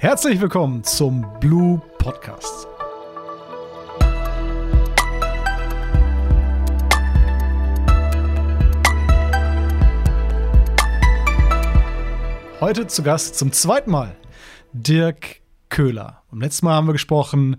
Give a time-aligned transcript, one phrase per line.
[0.00, 2.68] Herzlich willkommen zum Blue Podcast.
[12.60, 14.14] Heute zu Gast zum zweiten Mal
[14.72, 16.22] Dirk Köhler.
[16.30, 17.56] Beim letzten Mal haben wir gesprochen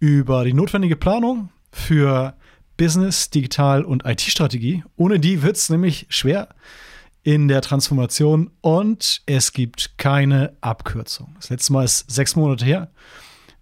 [0.00, 2.34] über die notwendige Planung für
[2.76, 4.84] Business, Digital und IT-Strategie.
[4.96, 6.50] Ohne die wird es nämlich schwer
[7.22, 11.34] in der Transformation und es gibt keine Abkürzung.
[11.36, 12.90] Das letzte Mal ist sechs Monate her.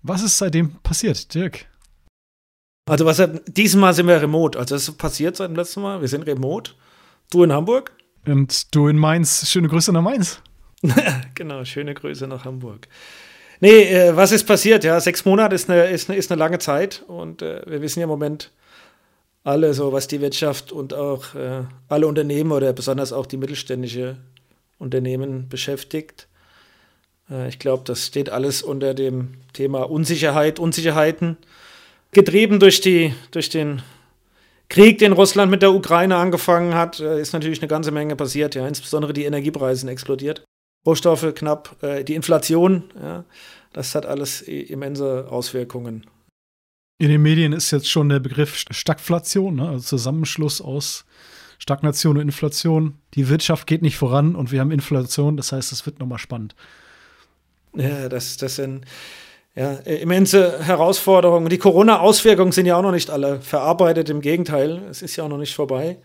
[0.02, 1.66] Was ist seitdem passiert, Dirk?
[2.88, 4.58] Also was diesmal sind wir remote.
[4.58, 6.00] Also das ist passiert seit dem letzten Mal.
[6.00, 6.72] Wir sind remote.
[7.30, 7.92] Du in Hamburg.
[8.26, 9.48] Und du in Mainz.
[9.48, 10.40] Schöne Grüße nach Mainz.
[11.34, 12.88] genau, schöne Grüße nach Hamburg.
[13.60, 14.84] Nee, äh, was ist passiert?
[14.84, 17.98] Ja, sechs Monate ist eine, ist eine, ist eine lange Zeit und äh, wir wissen
[17.98, 18.52] ja im Moment,
[19.48, 24.16] alle, so was die Wirtschaft und auch äh, alle Unternehmen oder besonders auch die mittelständische
[24.78, 26.28] Unternehmen beschäftigt.
[27.30, 31.38] Äh, ich glaube, das steht alles unter dem Thema Unsicherheit, Unsicherheiten,
[32.12, 33.82] getrieben durch, die, durch den
[34.68, 38.54] Krieg, den Russland mit der Ukraine angefangen hat, äh, ist natürlich eine ganze Menge passiert.
[38.54, 40.44] Ja, insbesondere die Energiepreise explodiert.
[40.86, 43.24] Rohstoffe knapp, äh, die Inflation, ja,
[43.72, 46.04] das hat alles immense Auswirkungen
[46.98, 49.68] in den Medien ist jetzt schon der Begriff Stagflation, ne?
[49.68, 51.04] also Zusammenschluss aus
[51.58, 52.98] Stagnation und Inflation.
[53.14, 56.56] Die Wirtschaft geht nicht voran und wir haben Inflation, das heißt, es wird nochmal spannend.
[57.74, 58.84] Ja, das, das sind
[59.54, 61.48] ja, immense Herausforderungen.
[61.48, 65.28] Die Corona-Auswirkungen sind ja auch noch nicht alle verarbeitet, im Gegenteil, es ist ja auch
[65.28, 65.98] noch nicht vorbei.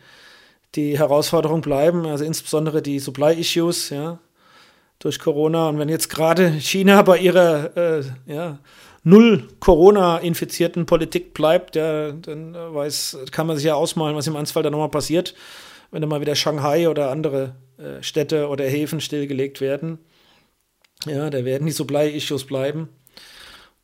[0.75, 4.19] Die Herausforderungen bleiben, also insbesondere die Supply-Issues, ja,
[4.99, 5.69] durch Corona.
[5.69, 8.59] Und wenn jetzt gerade China bei ihrer äh, ja,
[9.03, 14.63] null Corona-infizierten Politik bleibt, ja, dann weiß, kann man sich ja ausmalen, was im Ernstfall
[14.63, 15.35] dann nochmal passiert,
[15.91, 19.99] wenn dann mal wieder Shanghai oder andere äh, Städte oder Häfen stillgelegt werden.
[21.05, 22.89] Ja, da werden die Supply-Issues bleiben.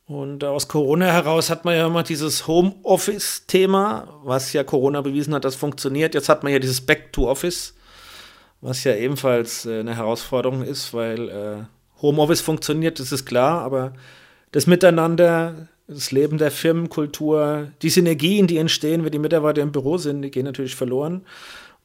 [0.06, 5.44] Und aus Corona heraus hat man ja immer dieses Homeoffice-Thema, was ja Corona bewiesen hat,
[5.44, 6.14] das funktioniert.
[6.14, 7.74] Jetzt hat man ja dieses Back-to-Office,
[8.60, 13.92] was ja ebenfalls äh, eine Herausforderung ist, weil äh, Homeoffice funktioniert, das ist klar, aber
[14.52, 19.98] das Miteinander, das Leben der Firmenkultur, die Synergien, die entstehen, wenn die Mitarbeiter im Büro
[19.98, 21.22] sind, die gehen natürlich verloren.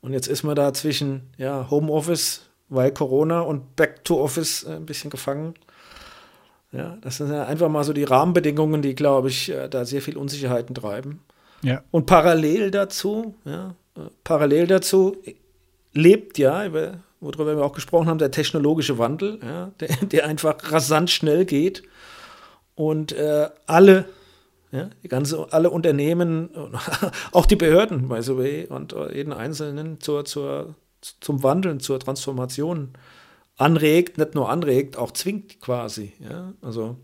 [0.02, 4.76] Und jetzt ist man da zwischen ja, Homeoffice, weil Corona und Back to Office äh,
[4.76, 5.56] ein bisschen gefangen.
[6.72, 10.02] Ja, das sind ja einfach mal so die Rahmenbedingungen, die, glaube ich, äh, da sehr
[10.02, 11.22] viel Unsicherheiten treiben.
[11.62, 11.82] Ja.
[11.90, 13.76] Und parallel dazu, ja,
[14.24, 15.18] parallel dazu
[15.94, 16.72] lebt ja,
[17.22, 21.84] worüber wir auch gesprochen haben, der technologische Wandel, ja, der, der einfach rasant schnell geht
[22.76, 24.06] und äh, alle,
[24.72, 26.50] ja, die ganze, alle Unternehmen,
[27.32, 32.00] auch die Behörden, by the way, und äh, jeden Einzelnen zur, zur, zum Wandeln, zur
[32.00, 32.94] Transformation
[33.58, 36.14] anregt, nicht nur anregt, auch zwingt quasi.
[36.20, 36.54] Ja?
[36.62, 36.98] Also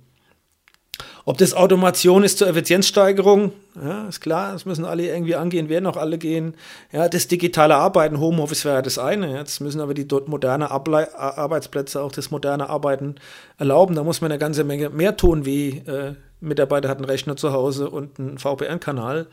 [1.26, 5.86] ob das Automation ist zur Effizienzsteigerung, ja, ist klar, das müssen alle irgendwie angehen, werden
[5.86, 6.56] auch alle gehen.
[6.92, 9.38] Ja, das digitale Arbeiten, Homeoffice wäre das eine.
[9.38, 13.16] Jetzt müssen aber die dort moderne Able Arbeitsplätze auch das moderne Arbeiten
[13.58, 13.96] erlauben.
[13.96, 17.54] Da muss man eine ganze Menge mehr tun, wie äh, Mitarbeiter hat einen Rechner zu
[17.54, 19.28] Hause und einen VPN-Kanal.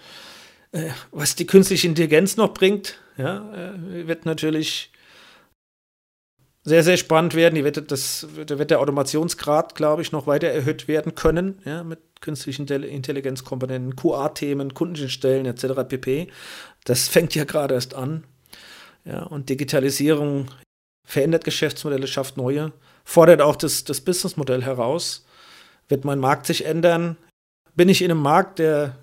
[0.73, 4.93] Äh, was die künstliche Intelligenz noch bringt, ja, äh, wird natürlich
[6.69, 7.55] sehr, sehr spannend werden.
[7.55, 11.99] Die wird da wird der Automationsgrad, glaube ich, noch weiter erhöht werden können, ja, mit
[12.21, 15.89] künstlichen Intelligenzkomponenten, QA-Themen, Kundenstellen etc.
[15.89, 16.29] pp.
[16.85, 18.25] Das fängt ja gerade erst an.
[19.05, 20.49] Ja, und Digitalisierung
[21.05, 22.73] verändert Geschäftsmodelle, schafft neue,
[23.05, 25.25] fordert auch das, das Businessmodell heraus.
[25.89, 27.17] Wird mein Markt sich ändern?
[27.75, 28.97] Bin ich in einem Markt, der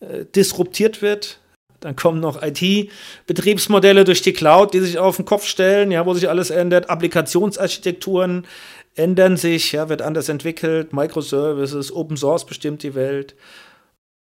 [0.00, 1.40] äh, disruptiert wird?
[1.80, 6.14] Dann kommen noch IT-Betriebsmodelle durch die Cloud, die sich auf den Kopf stellen, ja, wo
[6.14, 6.90] sich alles ändert.
[6.90, 8.46] Applikationsarchitekturen
[8.94, 10.92] ändern sich, ja, wird anders entwickelt.
[10.92, 13.34] Microservices, Open Source bestimmt die Welt.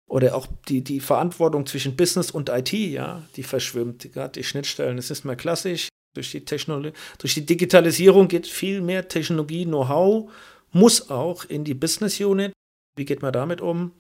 [0.09, 4.11] Oder auch die, die Verantwortung zwischen Business und IT, ja, die verschwimmt.
[4.13, 5.89] Gerade die Schnittstellen, das ist mehr klassisch.
[6.15, 10.31] Durch die, Technologie, durch die Digitalisierung geht viel mehr Technologie, Know-how,
[10.71, 12.53] muss auch in die Business Unit.
[12.97, 13.91] Wie geht man damit um?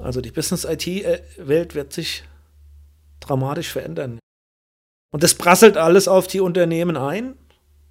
[0.00, 2.24] Also die Business-IT-Welt wird sich
[3.20, 4.18] dramatisch verändern.
[5.12, 7.34] Und das prasselt alles auf die Unternehmen ein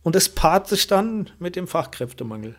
[0.01, 2.55] und es paart sich dann mit dem Fachkräftemangel.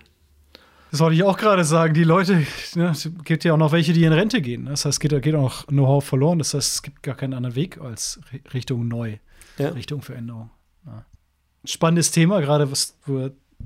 [0.90, 1.92] Das wollte ich auch gerade sagen.
[1.92, 2.46] Die Leute,
[2.76, 4.66] ne, es gibt ja auch noch welche, die in Rente gehen.
[4.66, 6.38] Das heißt, es geht, geht auch Know-how verloren.
[6.38, 8.20] Das heißt, es gibt gar keinen anderen Weg als
[8.54, 9.18] Richtung neu,
[9.58, 9.70] ja.
[9.70, 10.50] Richtung Veränderung.
[10.86, 11.04] Ja.
[11.64, 12.96] Spannendes Thema, gerade was,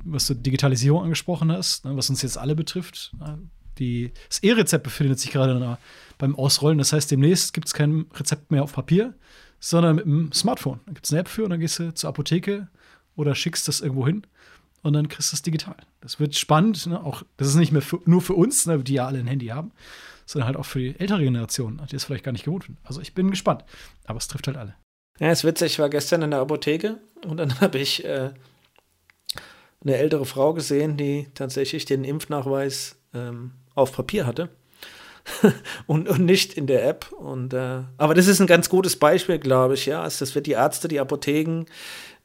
[0.05, 3.13] was du Digitalisierung angesprochen hast, ne, was uns jetzt alle betrifft.
[3.21, 3.39] Ne.
[3.79, 5.79] Die, das E-Rezept befindet sich gerade
[6.19, 6.79] beim Ausrollen.
[6.79, 9.15] Das heißt, demnächst gibt es kein Rezept mehr auf Papier,
[9.61, 10.81] sondern mit dem Smartphone.
[10.87, 12.69] Da gibt es eine App für und dann gehst du zur Apotheke
[13.17, 14.27] oder schickst das irgendwo hin
[14.83, 15.77] und dann kriegst du es digital.
[16.01, 17.03] Das wird spannend, ne?
[17.03, 19.47] auch das ist nicht mehr für, nur für uns, ne, die ja alle ein Handy
[19.47, 19.73] haben,
[20.27, 22.79] sondern halt auch für die ältere Generation, die es vielleicht gar nicht gewohnt sind.
[22.85, 23.65] Also ich bin gespannt,
[24.07, 24.75] aber es trifft halt alle.
[25.19, 28.31] Ja, ist witzig, ich war gestern in der Apotheke und dann habe ich äh,
[29.83, 34.49] eine ältere Frau gesehen, die tatsächlich den Impfnachweis ähm, auf Papier hatte.
[35.87, 37.13] und, und, nicht in der App.
[37.13, 39.87] Und, äh, aber das ist ein ganz gutes Beispiel, glaube ich.
[39.87, 41.67] Ja, also das wird die Ärzte, die Apotheken,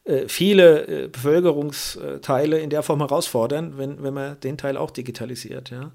[0.05, 5.69] äh, viele äh, Bevölkerungsteile in der Form herausfordern, wenn, wenn man den Teil auch digitalisiert.
[5.69, 5.91] Ja.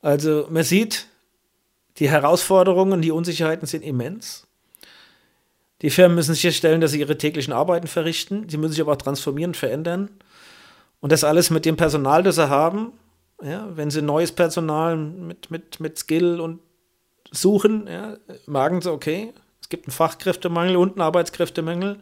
[0.00, 1.06] Also man sieht,
[1.98, 4.46] die Herausforderungen, die Unsicherheiten sind immens.
[5.82, 8.48] Die Firmen müssen sicherstellen, dass sie ihre täglichen Arbeiten verrichten.
[8.48, 10.10] Sie müssen sich aber auch transformieren verändern.
[11.00, 12.92] Und das alles mit dem Personal, das sie haben.
[13.44, 16.60] Ja, wenn sie neues Personal mit, mit, mit Skill und
[17.30, 21.98] suchen, ja, merken sie, okay, es gibt einen Fachkräftemangel und einen Arbeitskräftemangel.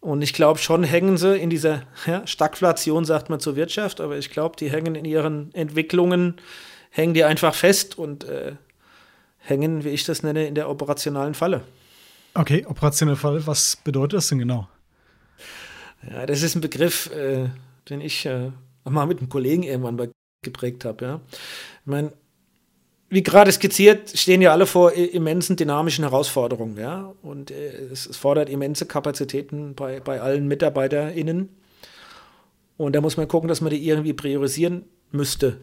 [0.00, 4.18] Und ich glaube, schon hängen sie in dieser ja, Stagflation, sagt man zur Wirtschaft, aber
[4.18, 6.36] ich glaube, die hängen in ihren Entwicklungen,
[6.90, 8.52] hängen die einfach fest und äh,
[9.38, 11.62] hängen, wie ich das nenne, in der operationalen Falle.
[12.34, 14.68] Okay, operationelle Falle, was bedeutet das denn genau?
[16.10, 17.48] Ja, das ist ein Begriff, äh,
[17.88, 18.52] den ich äh,
[18.84, 19.96] mal mit einem Kollegen irgendwann
[20.42, 21.04] geprägt habe.
[21.04, 21.20] Ja.
[21.30, 22.12] Ich meine,
[23.08, 27.12] wie gerade skizziert, stehen ja alle vor immensen dynamischen Herausforderungen, ja.
[27.22, 31.48] Und äh, es, fordert immense Kapazitäten bei, bei allen MitarbeiterInnen.
[32.76, 35.60] Und da muss man gucken, dass man die irgendwie priorisieren müsste.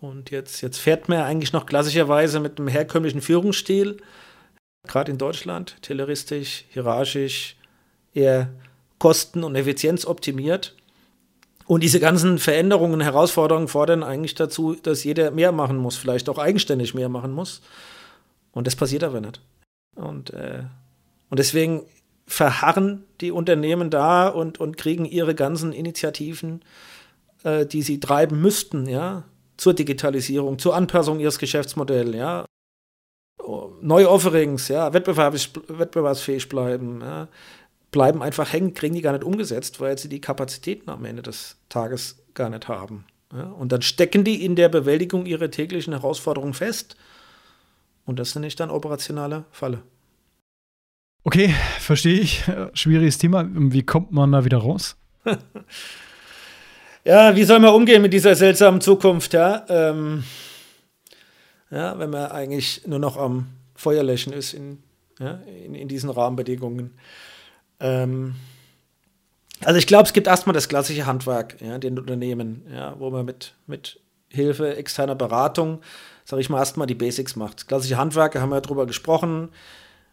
[0.00, 3.96] Und jetzt, jetzt fährt man eigentlich noch klassischerweise mit einem herkömmlichen Führungsstil,
[4.86, 7.56] gerade in Deutschland, telleristisch, hierarchisch,
[8.12, 8.50] eher
[8.98, 10.76] kosten- und effizienzoptimiert.
[11.66, 16.38] Und diese ganzen Veränderungen, Herausforderungen fordern eigentlich dazu, dass jeder mehr machen muss, vielleicht auch
[16.38, 17.60] eigenständig mehr machen muss.
[18.52, 19.40] Und das passiert aber nicht.
[19.96, 20.62] Und, äh,
[21.28, 21.82] und deswegen
[22.26, 26.62] verharren die Unternehmen da und, und kriegen ihre ganzen Initiativen,
[27.42, 29.24] äh, die sie treiben müssten, ja,
[29.56, 32.44] zur Digitalisierung, zur Anpassung ihres Geschäftsmodells, ja,
[33.80, 37.28] neue Offerings, ja, wettbewerbsfähig bleiben, ja,
[37.96, 41.56] bleiben einfach hängen, kriegen die gar nicht umgesetzt, weil sie die Kapazitäten am Ende des
[41.70, 43.06] Tages gar nicht haben.
[43.32, 43.44] Ja?
[43.44, 46.96] Und dann stecken die in der Bewältigung ihrer täglichen Herausforderungen fest.
[48.04, 49.80] Und das nenne ich dann operationale Falle.
[51.24, 52.44] Okay, verstehe ich.
[52.74, 53.48] Schwieriges Thema.
[53.50, 54.98] Wie kommt man da wieder raus?
[57.04, 59.32] ja, wie soll man umgehen mit dieser seltsamen Zukunft?
[59.32, 60.22] Ja, ähm,
[61.70, 64.82] ja wenn man eigentlich nur noch am Feuerlöschen ist in,
[65.18, 66.90] ja, in, in diesen Rahmenbedingungen.
[67.80, 68.34] Ähm,
[69.64, 73.24] also ich glaube, es gibt erstmal das klassische Handwerk, ja, den Unternehmen, ja, wo man
[73.24, 75.80] mit, mit Hilfe externer Beratung,
[76.24, 77.68] sage ich mal, erstmal die Basics macht.
[77.68, 79.48] Klassische Handwerk, da haben wir ja drüber gesprochen.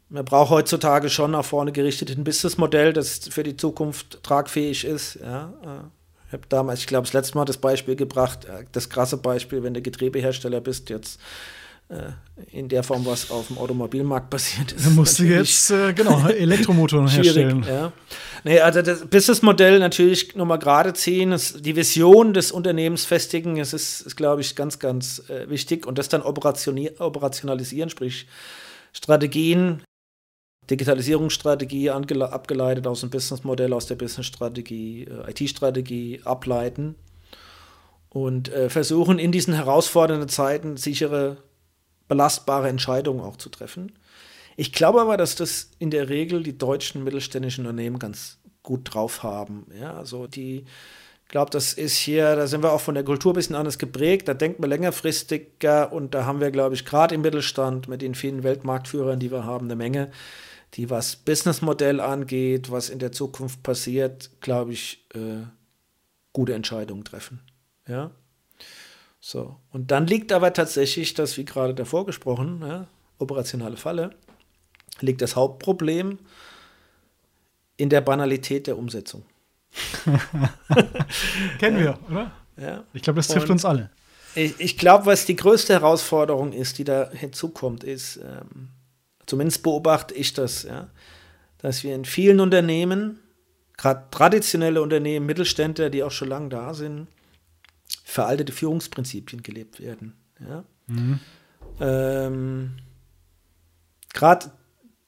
[0.10, 5.16] Man braucht heutzutage schon nach vorne gerichtet ein Businessmodell, das für die Zukunft tragfähig ist.
[5.16, 5.54] Ja.
[6.28, 9.64] Ich habe damals, ich glaube, das letzte Mal das Beispiel gebracht, äh, das krasse Beispiel,
[9.64, 11.22] wenn du Getriebehersteller bist, jetzt äh,
[12.52, 14.86] in der Form, was auf dem Automobilmarkt passiert ist.
[14.86, 17.64] Du musst jetzt äh, genau Elektromotoren herstellen.
[17.68, 17.92] Ja.
[18.44, 23.74] Nee, also das Businessmodell natürlich nochmal gerade ziehen, das, die Vision des Unternehmens festigen, das
[23.74, 28.28] ist, ist glaube ich, ganz, ganz äh, wichtig und das dann operationalisieren, sprich
[28.92, 29.84] Strategien,
[30.70, 36.96] Digitalisierungsstrategie abgeleitet aus dem Businessmodell, aus der Businessstrategie, äh, IT-Strategie ableiten
[38.10, 41.38] und äh, versuchen in diesen herausfordernden Zeiten sichere
[42.08, 43.94] belastbare Entscheidungen auch zu treffen.
[44.56, 49.24] Ich glaube aber, dass das in der Regel die deutschen mittelständischen Unternehmen ganz gut drauf
[49.24, 49.66] haben.
[49.78, 50.66] Ja, also die,
[51.34, 54.28] glaube, das ist hier, da sind wir auch von der Kultur ein bisschen anders geprägt.
[54.28, 58.14] Da denkt man längerfristiger und da haben wir, glaube ich, gerade im Mittelstand mit den
[58.14, 60.12] vielen Weltmarktführern, die wir haben, eine Menge,
[60.76, 65.48] die was Businessmodell angeht, was in der Zukunft passiert, glaube ich, äh,
[66.34, 67.42] gute Entscheidungen treffen.
[67.88, 68.12] Ja.
[69.26, 72.88] So, und dann liegt aber tatsächlich das, wie gerade davor gesprochen, ja,
[73.20, 74.10] operationale Falle,
[75.00, 76.20] liegt das Hauptproblem
[77.78, 79.24] in der Banalität der Umsetzung.
[81.58, 81.84] Kennen ja.
[81.84, 82.32] wir, oder?
[82.58, 82.84] Ja.
[82.92, 83.92] Ich glaube, das trifft und uns alle.
[84.36, 88.72] Ich, ich glaube, was die größte Herausforderung ist, die da hinzukommt, ist, ähm,
[89.26, 90.90] zumindest beobachte ich das, ja,
[91.60, 93.22] dass wir in vielen Unternehmen,
[93.78, 97.08] gerade traditionelle Unternehmen, Mittelständler, die auch schon lange da sind,
[98.04, 100.16] veraltete Führungsprinzipien gelebt werden.
[100.40, 100.64] Ja?
[100.88, 101.20] Mhm.
[101.80, 102.72] Ähm,
[104.14, 104.52] Gerade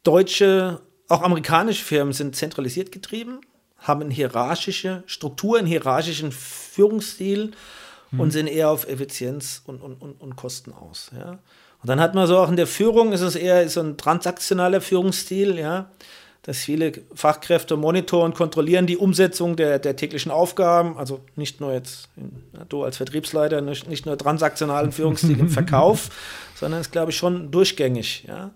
[0.04, 3.42] deutsche, auch amerikanische Firmen sind zentralisiert getrieben,
[3.78, 7.52] haben eine hierarchische Struktur, einen hierarchischen Führungsstil
[8.12, 8.20] mhm.
[8.20, 11.12] und sind eher auf Effizienz und, und, und, und Kosten aus.
[11.16, 11.40] Ja?
[11.82, 14.82] Und dann hat man so auch in der Führung, ist es eher so ein transaktionaler
[14.82, 15.92] Führungsstil, ja.
[16.46, 22.08] Dass viele Fachkräfte monitoren, kontrollieren die Umsetzung der, der täglichen Aufgaben, also nicht nur jetzt,
[22.70, 26.10] du als Vertriebsleiter, nicht, nicht nur transaktionalen Führungsstil im Verkauf,
[26.54, 28.52] sondern es ist, glaube ich, schon durchgängig, ja.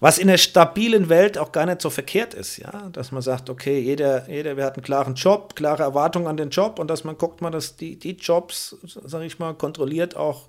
[0.00, 3.50] Was in der stabilen Welt auch gar nicht so verkehrt ist, ja, dass man sagt,
[3.50, 7.02] okay, jeder, jeder, wir hat einen klaren Job, klare Erwartungen an den Job und dass
[7.02, 10.46] man guckt mal, dass die, die Jobs, sage ich mal, kontrolliert auch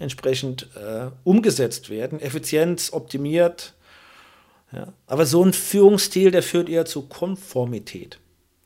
[0.00, 3.73] entsprechend äh, umgesetzt werden, Effizienz optimiert.
[4.74, 4.92] Ja.
[5.06, 8.18] Aber so ein Führungsstil, der führt eher zu Konformität.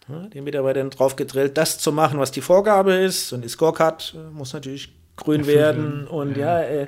[0.09, 3.33] Ja, den Mitarbeitern drauf gedrillt, das zu machen, was die Vorgabe ist.
[3.33, 6.87] Und die Scorecard äh, muss natürlich grün werden und ja, ja äh,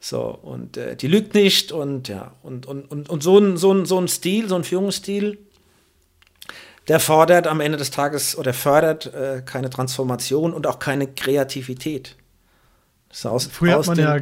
[0.00, 3.72] so, und äh, die lügt nicht und ja, und, und, und, und so, ein, so,
[3.72, 5.38] ein, so ein Stil, so ein Führungsstil,
[6.88, 12.16] der fordert am Ende des Tages oder fördert äh, keine Transformation und auch keine Kreativität.
[13.24, 14.18] Aus, früher, hat man ja,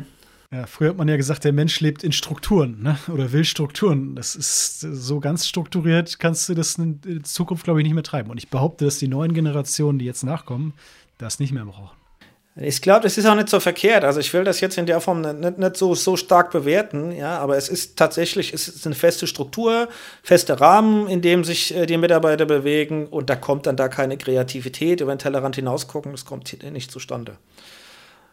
[0.51, 2.99] ja, früher hat man ja gesagt, der Mensch lebt in Strukturen ne?
[3.13, 4.17] oder will Strukturen.
[4.17, 8.31] Das ist so ganz strukturiert, kannst du das in Zukunft, glaube ich, nicht mehr treiben.
[8.31, 10.73] Und ich behaupte, dass die neuen Generationen, die jetzt nachkommen,
[11.19, 11.91] das nicht mehr brauchen.
[12.61, 14.05] Ich glaube, das ist auch nicht so verkehrt.
[14.05, 17.39] Also ich will das jetzt in der Form nicht, nicht so, so stark bewerten, ja,
[17.39, 19.89] aber es ist tatsächlich, es ist eine feste Struktur,
[20.23, 24.17] feste Rahmen, in dem sich äh, die Mitarbeiter bewegen und da kommt dann da keine
[24.17, 27.37] Kreativität, über den Tellerrand hinausgucken, das kommt nicht zustande.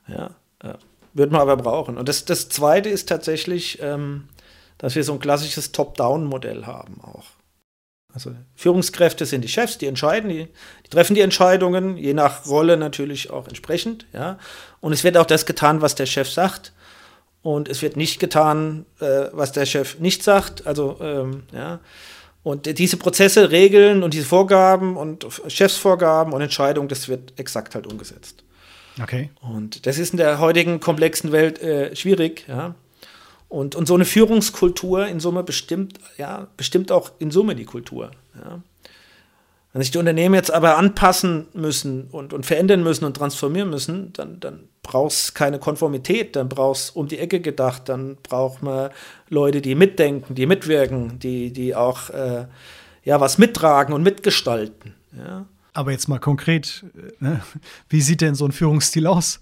[0.08, 0.32] Ja,
[0.64, 0.78] ja.
[1.16, 1.98] Würde man aber brauchen.
[1.98, 4.26] Und das, das Zweite ist tatsächlich, ähm,
[4.78, 7.24] dass wir so ein klassisches Top-Down-Modell haben auch.
[8.14, 10.48] Also Führungskräfte sind die Chefs, die entscheiden, die,
[10.86, 14.06] die, treffen die Entscheidungen, je nach Rolle natürlich auch entsprechend.
[14.14, 14.38] Ja.
[14.82, 16.74] Und es wird auch das getan, was der Chef sagt.
[17.42, 20.68] Und es wird nicht getan, äh, was der Chef nicht sagt.
[20.68, 21.80] Also, ähm, ja.
[22.44, 27.88] Und diese Prozesse, Regeln und diese Vorgaben und Chefsvorgaben und Entscheidungen, das wird exakt halt
[27.88, 28.45] umgesetzt.
[29.02, 29.30] Okay.
[29.42, 32.76] Und das ist in der heutigen komplexen Welt äh, schwierig, ja.
[33.48, 38.12] Und, und so eine Führungskultur in Summe bestimmt, ja, bestimmt auch in Summe die Kultur.
[38.36, 38.62] Ja.
[39.72, 44.14] Wenn sich die Unternehmen jetzt aber anpassen müssen und, und verändern müssen und transformieren müssen,
[44.14, 48.90] dann, dann du keine Konformität, dann brauchst du um die Ecke gedacht, dann braucht man
[49.30, 52.46] Leute, die mitdenken, die mitwirken, die, die auch äh,
[53.04, 54.96] ja, was mittragen und mitgestalten.
[55.18, 55.46] Ja.
[55.76, 57.42] Aber jetzt mal konkret, äh, ne?
[57.90, 59.42] wie sieht denn so ein Führungsstil aus?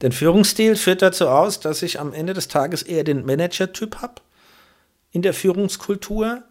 [0.00, 4.14] Der Führungsstil führt dazu aus, dass ich am Ende des Tages eher den Manager-Typ habe
[5.10, 6.42] in der Führungskultur.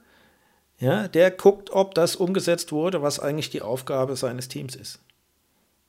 [0.79, 5.00] Ja, der guckt, ob das umgesetzt wurde, was eigentlich die Aufgabe seines Teams ist.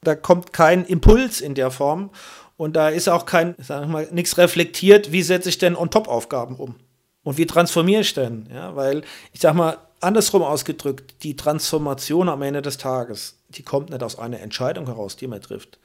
[0.03, 2.11] Da kommt kein Impuls in der Form
[2.57, 6.77] und da ist auch kein, wir mal, nichts reflektiert, wie setze ich denn On-Top-Aufgaben um?
[7.23, 8.49] Und wie transformiere ich denn?
[8.55, 9.03] Ja, weil
[9.33, 14.19] ich sag mal, andersrum ausgedrückt, die Transformation am Ende des Tages, die kommt nicht aus
[14.19, 15.79] einer Entscheidung heraus, die man trifft,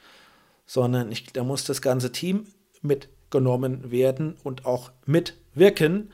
[0.65, 2.45] sondern ich, da muss das ganze Team
[2.81, 6.11] mitgenommen werden und auch mitwirken.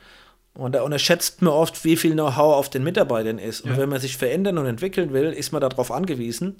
[0.54, 3.60] Und da unterschätzt man oft, wie viel Know-how auf den Mitarbeitern ist.
[3.60, 3.76] Und ja.
[3.76, 6.56] wenn man sich verändern und entwickeln will, ist man darauf angewiesen.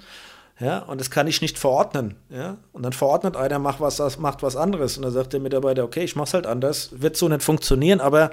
[0.61, 2.17] Ja, und das kann ich nicht verordnen.
[2.31, 4.97] Ja, und dann verordnet einer, macht was, macht was anderes.
[4.97, 6.91] Und dann sagt der Mitarbeiter, okay, ich mach's halt anders.
[6.97, 8.33] Wird so nicht funktionieren, aber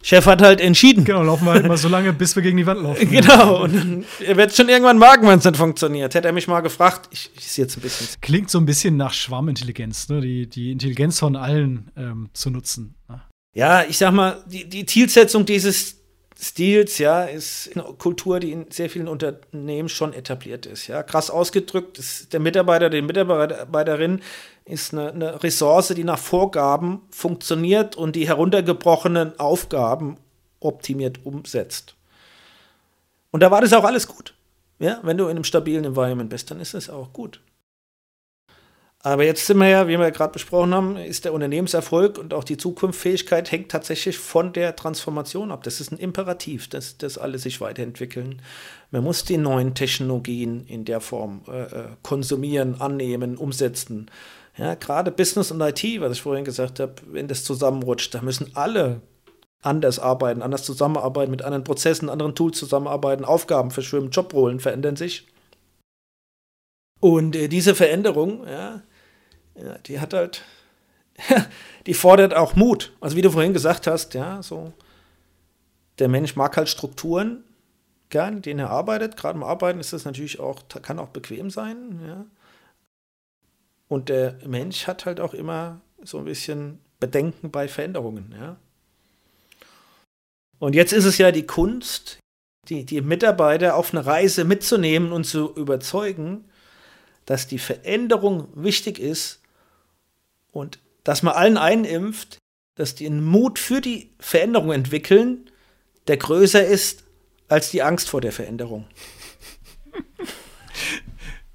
[0.00, 1.04] Chef hat halt entschieden.
[1.04, 3.10] Genau, laufen wir halt mal so lange, bis wir gegen die Wand laufen.
[3.10, 6.14] genau, und dann, er wird schon irgendwann merken, wenn es nicht funktioniert.
[6.14, 8.06] Hätte er mich mal gefragt, ich, ich sehe jetzt ein bisschen.
[8.20, 10.20] Klingt so ein bisschen nach Schwarmintelligenz, ne?
[10.20, 12.94] die, die Intelligenz von allen ähm, zu nutzen.
[13.08, 13.20] Ne?
[13.54, 16.03] Ja, ich sag mal, die, die Zielsetzung dieses
[16.44, 20.86] Stils, ja, ist eine Kultur, die in sehr vielen Unternehmen schon etabliert ist.
[20.86, 24.20] Ja, krass ausgedrückt, ist der Mitarbeiter, die Mitarbeiterin
[24.66, 30.18] ist eine, eine Ressource, die nach Vorgaben funktioniert und die heruntergebrochenen Aufgaben
[30.60, 31.94] optimiert umsetzt.
[33.30, 34.34] Und da war das auch alles gut.
[34.78, 37.40] Ja, wenn du in einem stabilen Environment bist, dann ist es auch gut.
[39.06, 42.42] Aber jetzt sind wir ja, wie wir gerade besprochen haben, ist der Unternehmenserfolg und auch
[42.42, 45.62] die Zukunftsfähigkeit hängt tatsächlich von der Transformation ab.
[45.62, 48.40] Das ist ein Imperativ, dass das alles sich weiterentwickeln.
[48.90, 54.10] Man muss die neuen Technologien in der Form äh, äh konsumieren, annehmen, umsetzen.
[54.56, 58.52] Ja, gerade Business und IT, was ich vorhin gesagt habe, wenn das zusammenrutscht, da müssen
[58.56, 59.02] alle
[59.60, 65.26] anders arbeiten, anders zusammenarbeiten, mit anderen Prozessen, anderen Tools zusammenarbeiten, Aufgaben verschwimmen, Jobrollen verändern sich.
[67.00, 68.80] Und äh, diese Veränderung, ja,
[69.56, 70.42] ja, die hat halt,
[71.86, 72.92] die fordert auch Mut.
[73.00, 74.72] Also wie du vorhin gesagt hast, ja, so,
[75.98, 77.44] der Mensch mag halt Strukturen
[78.08, 79.16] gern, denen er arbeitet.
[79.16, 82.24] Gerade im Arbeiten ist das natürlich auch, kann auch bequem sein, ja.
[83.88, 88.56] Und der Mensch hat halt auch immer so ein bisschen Bedenken bei Veränderungen, ja.
[90.58, 92.18] Und jetzt ist es ja die Kunst,
[92.68, 96.44] die, die Mitarbeiter auf eine Reise mitzunehmen und zu überzeugen,
[97.26, 99.43] dass die Veränderung wichtig ist
[100.54, 102.38] und dass man allen einimpft,
[102.76, 105.50] dass die einen Mut für die Veränderung entwickeln,
[106.06, 107.04] der größer ist
[107.48, 108.86] als die Angst vor der Veränderung.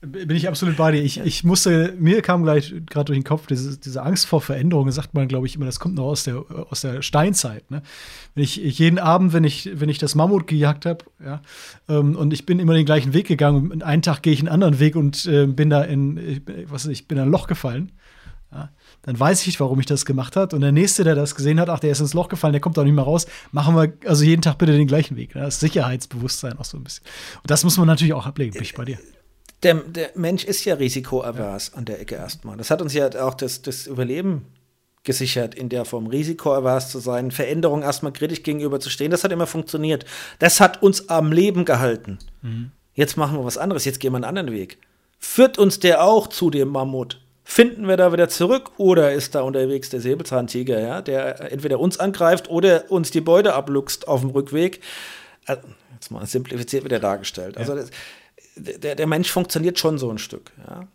[0.01, 1.03] Bin ich absolut bei dir.
[1.03, 4.93] Ich, ich musste, mir kam gleich gerade durch den Kopf, diese, diese Angst vor Veränderungen,
[4.93, 7.69] sagt man, glaube ich, immer, das kommt noch aus der, aus der Steinzeit.
[7.69, 7.81] Ne?
[8.33, 11.41] Wenn ich, jeden Abend, wenn ich, wenn ich das Mammut gejagt habe, ja,
[11.89, 14.47] ähm, und ich bin immer den gleichen Weg gegangen, und einen Tag gehe ich einen
[14.47, 17.47] anderen Weg und äh, bin da in, ich, was weiß ich, bin in ein Loch
[17.47, 17.91] gefallen.
[19.03, 20.55] Dann weiß ich, warum ich das gemacht habe.
[20.55, 22.77] Und der Nächste, der das gesehen hat, ach, der ist ins Loch gefallen, der kommt
[22.77, 23.27] auch nicht mehr raus.
[23.51, 25.35] Machen wir also jeden Tag bitte den gleichen Weg.
[25.35, 25.41] Ne?
[25.41, 27.05] Das Sicherheitsbewusstsein auch so ein bisschen.
[27.37, 28.99] Und das muss man natürlich auch ablegen, bin ich bei dir
[29.63, 31.77] der, der Mensch ist ja risikoavers ja.
[31.77, 32.57] an der Ecke erstmal.
[32.57, 34.45] Das hat uns ja auch das, das Überleben
[35.03, 39.11] gesichert, in der Form risikoavers zu sein, Veränderungen erstmal kritisch gegenüber zu stehen.
[39.11, 40.05] Das hat immer funktioniert.
[40.39, 42.19] Das hat uns am Leben gehalten.
[42.41, 42.71] Mhm.
[42.93, 44.77] Jetzt machen wir was anderes, jetzt gehen wir einen anderen Weg.
[45.17, 47.21] Führt uns der auch zu dem Mammut?
[47.51, 51.99] Finden wir da wieder zurück oder ist da unterwegs der Säbelzahntiger, ja, der entweder uns
[51.99, 54.81] angreift oder uns die Beute abluchst auf dem Rückweg?
[55.47, 55.63] Also,
[55.95, 57.57] jetzt mal simplifiziert wieder dargestellt.
[57.57, 57.81] Also ja.
[57.81, 57.89] das,
[58.55, 60.51] der, der Mensch funktioniert schon so ein Stück.
[60.67, 60.87] Ja.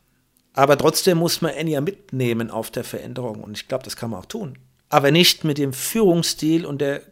[0.52, 3.42] Aber trotzdem muss man ihn ja mitnehmen auf der Veränderung.
[3.42, 4.56] Und ich glaube, das kann man auch tun.
[4.90, 7.02] Aber nicht mit dem Führungsstil und der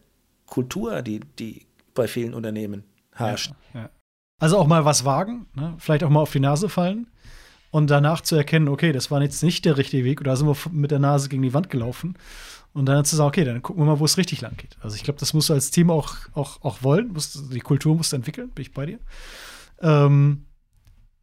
[0.46, 3.50] Kultur, die, die bei vielen Unternehmen herrscht.
[3.74, 3.90] Ja, ja.
[4.38, 5.74] Also auch mal was wagen, ne?
[5.78, 7.08] vielleicht auch mal auf die Nase fallen
[7.72, 10.56] und danach zu erkennen, okay, das war jetzt nicht der richtige Weg oder sind wir
[10.70, 12.16] mit der Nase gegen die Wand gelaufen.
[12.74, 14.76] Und dann zu sagen, okay, dann gucken wir mal, wo es richtig lang geht.
[14.82, 17.12] Also ich glaube, das musst du als Team auch, auch, auch wollen.
[17.12, 18.98] Musst, die Kultur musst du entwickeln, bin ich bei dir.
[19.80, 20.44] Ähm,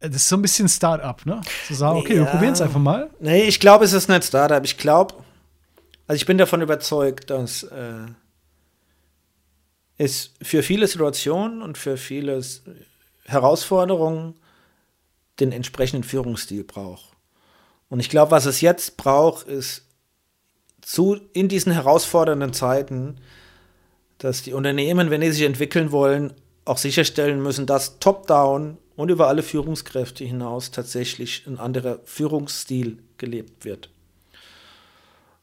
[0.00, 1.40] das ist so ein bisschen Start-up, ne?
[1.68, 2.20] Zu sagen, okay, ja.
[2.20, 3.10] wir probieren es einfach mal.
[3.20, 4.64] Nee, ich glaube, es ist nicht Start-up.
[4.64, 5.14] Ich glaube,
[6.08, 8.06] also ich bin davon überzeugt, dass äh,
[9.98, 12.40] es für viele Situationen und für viele
[13.24, 14.34] Herausforderungen
[15.40, 17.10] den entsprechenden Führungsstil braucht.
[17.88, 19.86] Und ich glaube, was es jetzt braucht, ist
[20.80, 23.16] zu, in diesen herausfordernden Zeiten,
[24.18, 26.32] dass die Unternehmen, wenn sie sich entwickeln wollen,
[26.64, 33.64] auch sicherstellen müssen, dass top-down und über alle Führungskräfte hinaus tatsächlich ein anderer Führungsstil gelebt
[33.64, 33.90] wird.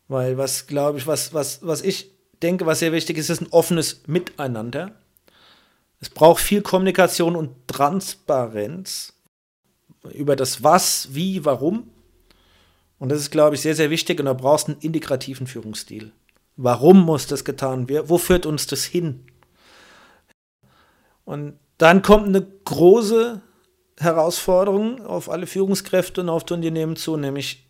[0.07, 3.51] Weil was, glaube ich, was, was, was ich denke, was sehr wichtig ist, ist ein
[3.51, 4.91] offenes Miteinander.
[5.99, 9.16] Es braucht viel Kommunikation und Transparenz
[10.13, 11.89] über das Was, Wie, Warum.
[12.99, 14.19] Und das ist, glaube ich, sehr, sehr wichtig.
[14.19, 16.11] Und da brauchst du einen integrativen Führungsstil.
[16.55, 18.09] Warum muss das getan werden?
[18.09, 19.25] Wo führt uns das hin?
[21.25, 23.41] Und dann kommt eine große
[23.99, 27.67] Herausforderung auf alle Führungskräfte und auf die Unternehmen zu, nämlich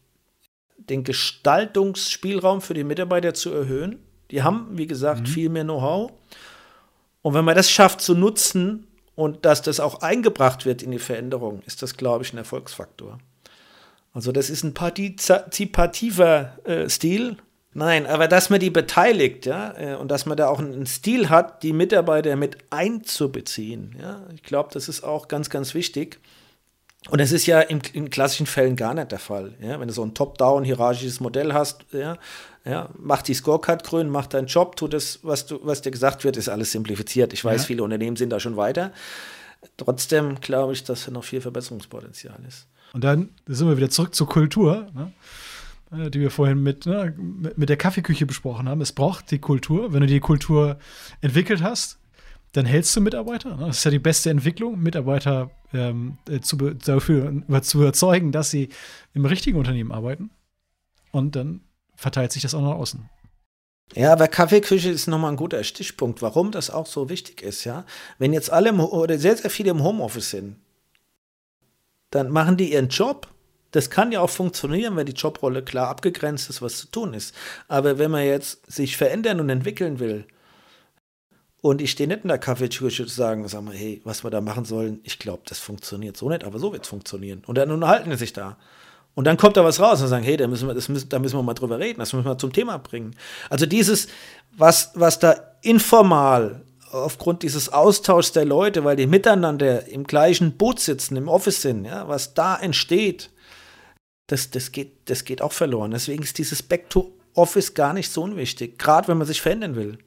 [0.77, 3.99] den Gestaltungsspielraum für die Mitarbeiter zu erhöhen.
[4.31, 5.25] Die haben, wie gesagt, mhm.
[5.25, 6.11] viel mehr Know-how.
[7.21, 8.86] Und wenn man das schafft zu nutzen
[9.17, 13.17] und dass das auch eingebracht wird in die Veränderung, ist das, glaube ich, ein Erfolgsfaktor.
[14.13, 17.37] Also das ist ein partizipativer äh, Stil,
[17.73, 21.29] Nein, aber dass man die beteiligt, ja, äh, und dass man da auch einen Stil
[21.29, 26.19] hat, die Mitarbeiter mit einzubeziehen, ja, ich glaube, das ist auch ganz, ganz wichtig.
[27.09, 29.53] Und das ist ja in, in klassischen Fällen gar nicht der Fall.
[29.61, 29.79] Ja?
[29.79, 32.17] Wenn du so ein top-down hierarchisches Modell hast, ja,
[32.65, 36.23] ja, mach die Scorecard grün, mach deinen Job, tu das, was, du, was dir gesagt
[36.23, 37.31] wird, ist alles simplifiziert.
[37.31, 38.91] Ich weiß, viele Unternehmen sind da schon weiter.
[39.77, 42.67] Trotzdem glaube ich, dass da noch viel Verbesserungspotenzial ist.
[42.93, 44.87] Und dann sind wir wieder zurück zur Kultur.
[44.93, 45.11] Ne?
[46.09, 47.13] Die wir vorhin mit, ne,
[47.55, 48.81] mit der Kaffeeküche besprochen haben.
[48.81, 49.93] Es braucht die Kultur.
[49.93, 50.77] Wenn du die Kultur
[51.21, 51.97] entwickelt hast,
[52.57, 53.55] dann hältst du Mitarbeiter.
[53.55, 53.67] Ne?
[53.67, 58.69] Das ist ja die beste Entwicklung, Mitarbeiter ähm, äh, zu, dafür zu überzeugen, dass sie
[59.13, 60.31] im richtigen Unternehmen arbeiten.
[61.11, 61.61] Und dann
[61.95, 63.07] verteilt sich das auch nach außen.
[63.93, 67.85] Ja, aber Kaffeeküche ist nochmal ein guter Stichpunkt, warum das auch so wichtig ist, ja.
[68.17, 70.57] Wenn jetzt alle oder sehr, sehr viele im Homeoffice sind,
[72.09, 73.27] dann machen die ihren Job
[73.71, 77.35] das kann ja auch funktionieren, wenn die Jobrolle klar abgegrenzt ist, was zu tun ist.
[77.67, 80.25] Aber wenn man jetzt sich verändern und entwickeln will,
[81.69, 84.41] und ich stehe nicht in der Kaffeeküche zu sagen, sag mal, hey, was wir da
[84.41, 87.43] machen sollen, ich glaube, das funktioniert so nicht, aber so wird es funktionieren.
[87.45, 88.57] Und dann unterhalten sie sich da.
[89.15, 91.19] Und dann kommt da was raus und sagen, hey, da müssen wir, das müssen, da
[91.19, 93.15] müssen wir mal drüber reden, das müssen wir zum Thema bringen.
[93.49, 94.07] Also dieses,
[94.55, 100.79] was, was da informal aufgrund dieses Austauschs der Leute, weil die miteinander im gleichen Boot
[100.79, 103.31] sitzen, im Office sind, ja, was da entsteht,
[104.27, 105.91] das, das, geht, das geht auch verloren.
[105.91, 109.75] Deswegen ist dieses Back to Office gar nicht so unwichtig, gerade wenn man sich verändern
[109.75, 109.97] will.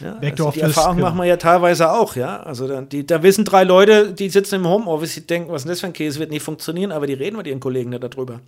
[0.00, 1.08] Ja, also die Erfahrung genau.
[1.08, 2.42] machen wir ja teilweise auch, ja.
[2.42, 5.64] Also da, die, da wissen drei Leute, die sitzen im Homeoffice, die denken, was ist
[5.64, 8.02] denn das für ein Käse, wird nicht funktionieren, aber die reden mit ihren Kollegen nicht
[8.02, 8.40] darüber.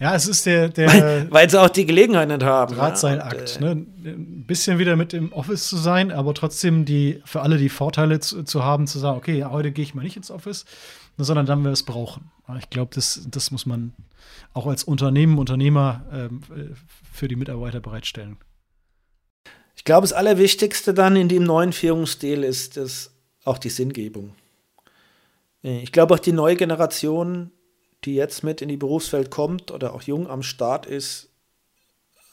[0.00, 0.68] Ja, es ist der.
[0.68, 2.76] der weil, weil, sie auch die Gelegenheit nicht haben.
[2.76, 3.58] Drahtseilakt.
[3.60, 3.86] Ja, ne?
[4.04, 8.20] Ein bisschen wieder mit im Office zu sein, aber trotzdem die, für alle die Vorteile
[8.20, 10.66] zu, zu haben, zu sagen, okay, heute gehe ich mal nicht ins Office,
[11.16, 12.30] sondern dann, wenn wir es brauchen.
[12.58, 13.92] Ich glaube, das, das muss man
[14.54, 16.42] auch als Unternehmen, Unternehmer ähm,
[17.12, 18.36] für die Mitarbeiter bereitstellen.
[19.78, 23.12] Ich glaube, das Allerwichtigste dann in dem neuen Führungsstil ist das
[23.44, 24.34] auch die Sinngebung.
[25.62, 27.52] Ich glaube auch die neue Generation,
[28.04, 31.28] die jetzt mit in die Berufswelt kommt oder auch jung am Start ist,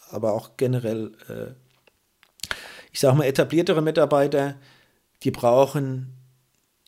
[0.10, 2.56] aber auch generell, äh,
[2.92, 4.56] ich sage mal, etabliertere Mitarbeiter,
[5.24, 6.14] die brauchen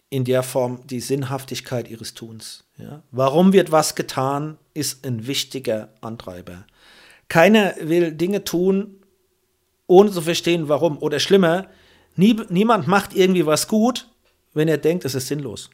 [0.10, 2.64] in der Form die Sinnhaftigkeit ihres Tuns.
[2.78, 3.04] Ja?
[3.12, 6.66] Warum wird was getan, ist ein wichtiger Antreiber.
[7.30, 9.04] Keiner will Dinge tun,
[9.88, 10.98] ohne zu verstehen, warum.
[11.00, 11.68] Oder schlimmer,
[12.16, 14.10] nie, niemand macht irgendwie was gut,
[14.54, 15.70] wenn er denkt, es ist sinnlos.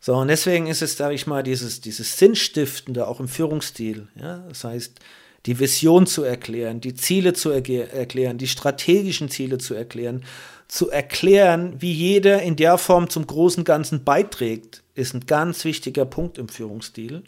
[0.00, 4.08] So, und deswegen ist es, sage ich mal, dieses, dieses Sinnstiftende auch im Führungsstil.
[4.20, 4.44] Ja?
[4.48, 5.00] Das heißt,
[5.46, 10.24] die Vision zu erklären, die Ziele zu erklären, die strategischen Ziele zu erklären,
[10.68, 16.04] zu erklären, wie jeder in der Form zum großen Ganzen beiträgt, ist ein ganz wichtiger
[16.04, 17.22] Punkt im Führungsstil,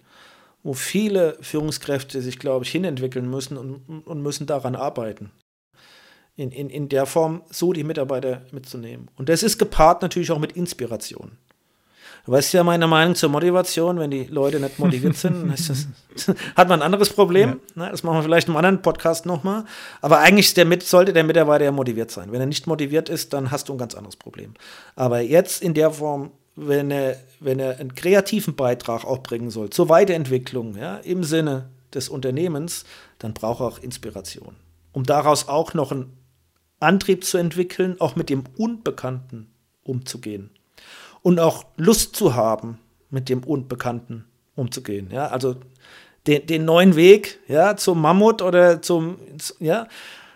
[0.66, 5.30] wo viele Führungskräfte sich, glaube ich, hinentwickeln müssen und, und müssen daran arbeiten.
[6.34, 9.08] In, in, in der Form so die Mitarbeiter mitzunehmen.
[9.16, 11.38] Und das ist gepaart natürlich auch mit Inspiration.
[12.26, 15.86] Du weißt ja meine Meinung zur Motivation, wenn die Leute nicht motiviert sind, das,
[16.56, 17.60] hat man ein anderes Problem.
[17.76, 17.84] Ja.
[17.84, 17.90] Ne?
[17.92, 19.64] Das machen wir vielleicht im anderen Podcast nochmal.
[20.00, 22.32] Aber eigentlich der mit, sollte der Mitarbeiter ja motiviert sein.
[22.32, 24.54] Wenn er nicht motiviert ist, dann hast du ein ganz anderes Problem.
[24.96, 29.70] Aber jetzt in der Form, wenn er, wenn er einen kreativen Beitrag auch bringen soll
[29.70, 32.84] zur Weiterentwicklung, ja, im Sinne des Unternehmens,
[33.18, 34.56] dann braucht er auch Inspiration.
[34.92, 36.16] Um daraus auch noch einen
[36.80, 39.50] Antrieb zu entwickeln, auch mit dem Unbekannten
[39.82, 40.50] umzugehen
[41.22, 42.78] und auch Lust zu haben,
[43.10, 45.10] mit dem Unbekannten umzugehen.
[45.12, 45.56] Ja, also
[46.26, 49.18] den, den neuen Weg, ja, zum Mammut oder zum,
[49.60, 49.86] ja,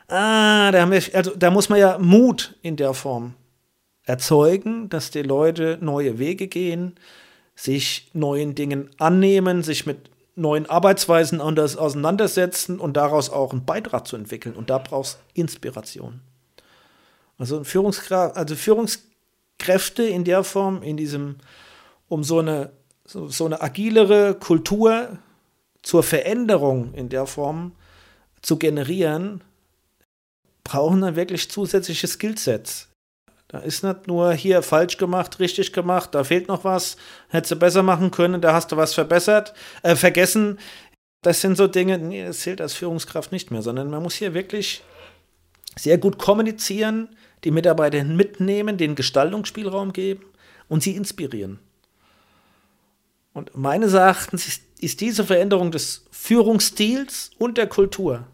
[0.09, 3.35] ah, da, wir, also, da muss man ja Mut in der Form
[4.11, 6.97] erzeugen, dass die Leute neue Wege gehen,
[7.55, 14.09] sich neuen Dingen annehmen, sich mit neuen Arbeitsweisen anders auseinandersetzen und daraus auch einen Beitrag
[14.09, 14.57] zu entwickeln.
[14.57, 16.21] Und da brauchst Inspiration.
[17.39, 19.05] Also Führungskraft, also Führungs
[19.59, 21.37] Kräfte in der Form, in diesem,
[22.09, 22.73] um so eine,
[23.05, 25.19] so, so eine agilere Kultur
[25.83, 27.73] zur Veränderung in der Form
[28.43, 29.45] zu generieren,
[30.65, 32.90] brauchen dann wirklich zusätzliche Skillsets.
[33.51, 36.97] Da ist nicht nur hier falsch gemacht, richtig gemacht, da fehlt noch was,
[37.31, 40.61] hättest du besser machen können, da hast du was verbessert, äh, vergessen.
[41.23, 44.35] Das sind so Dinge, nee, das zählt als Führungskraft nicht mehr, sondern man muss hier
[44.35, 44.85] wirklich
[45.77, 47.09] sehr gut kommunizieren,
[47.43, 50.27] die Mitarbeiter mitnehmen, den Gestaltungsspielraum geben
[50.69, 51.59] und sie inspirieren.
[53.33, 58.29] Und meines Erachtens ist, diese Veränderung des Führungsstils und der Kultur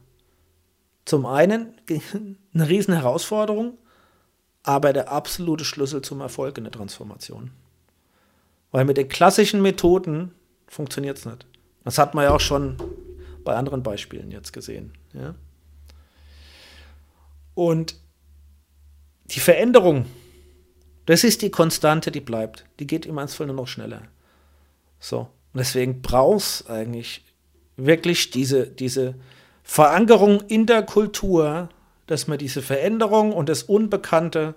[1.07, 1.81] zum einen
[2.55, 3.79] eine riesen Herausforderung,
[4.67, 7.53] aber der absolute Schlüssel zum Erfolg in der Transformation.
[8.73, 10.33] Weil mit den klassischen Methoden
[10.67, 11.47] funktioniert es nicht.
[11.85, 12.77] Das hat man ja auch schon
[13.45, 14.93] bei anderen Beispielen jetzt gesehen.
[15.13, 15.37] Ja?
[17.55, 17.95] Und
[19.27, 20.07] die Veränderung,
[21.07, 22.65] das ist die Konstante, die bleibt.
[22.81, 24.03] Die geht im Einzelfall nur noch schneller.
[24.99, 25.21] So.
[25.53, 27.25] Und deswegen brauchst eigentlich
[27.77, 29.15] wirklich diese, diese
[29.63, 31.69] Verankerung in der Kultur,
[32.07, 34.55] dass man diese Veränderung und das Unbekannte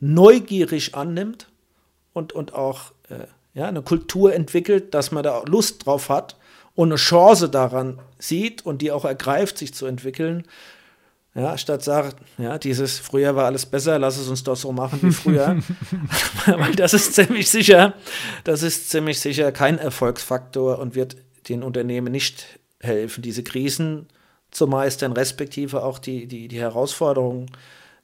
[0.00, 1.48] neugierig annimmt
[2.12, 6.36] und, und auch äh, ja, eine Kultur entwickelt, dass man da Lust drauf hat
[6.74, 10.44] und eine Chance daran sieht und die auch ergreift, sich zu entwickeln,
[11.34, 14.98] ja, statt sagt, ja, dieses früher war alles besser, lass es uns doch so machen
[15.02, 15.62] wie früher.
[16.46, 17.94] Weil das ist ziemlich sicher,
[18.44, 21.16] das ist ziemlich sicher kein Erfolgsfaktor und wird
[21.48, 24.08] den Unternehmen nicht helfen, diese Krisen
[24.52, 27.50] zu meistern, respektive auch die, die, die Herausforderungen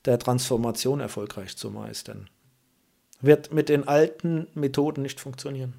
[0.04, 2.28] der Transformation erfolgreich zu meistern.
[3.20, 5.74] Wird mit den alten Methoden nicht funktionieren.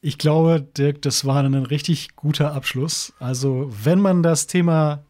[0.00, 3.12] Ich glaube, Dirk, das war ein richtig guter Abschluss.
[3.18, 5.04] Also, wenn man das Thema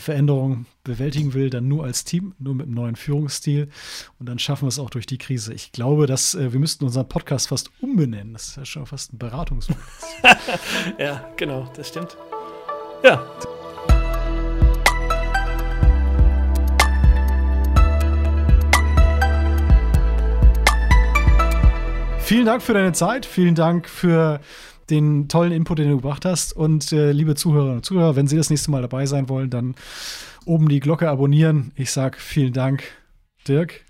[0.00, 3.68] Veränderung bewältigen will, dann nur als Team, nur mit einem neuen Führungsstil.
[4.18, 5.52] Und dann schaffen wir es auch durch die Krise.
[5.52, 8.32] Ich glaube, dass äh, wir müssten unseren Podcast fast umbenennen.
[8.32, 10.22] Das ist ja schon fast ein Beratungspodcast.
[10.98, 12.16] ja, genau, das stimmt.
[13.04, 13.26] Ja.
[22.32, 23.26] Vielen Dank für deine Zeit.
[23.26, 24.40] Vielen Dank für
[24.88, 26.56] den tollen Input, den du gebracht hast.
[26.56, 29.74] Und äh, liebe Zuhörerinnen und Zuhörer, wenn Sie das nächste Mal dabei sein wollen, dann
[30.46, 31.72] oben die Glocke abonnieren.
[31.76, 32.84] Ich sage vielen Dank,
[33.46, 33.84] Dirk.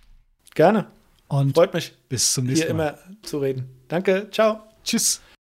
[0.57, 0.89] Gerne.
[1.29, 1.95] Und freut mich.
[2.09, 2.97] Bis zum nächsten Mal.
[2.97, 3.69] Hier immer zu reden.
[3.87, 4.27] Danke.
[4.33, 4.59] Ciao.
[4.83, 5.23] Tschüss.